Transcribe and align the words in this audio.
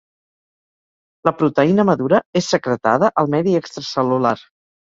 La 1.29 1.33
proteïna 1.43 1.85
madura 1.91 2.23
és 2.43 2.49
secretada 2.57 3.13
al 3.23 3.33
medi 3.37 3.57
extracel·lular. 3.63 4.37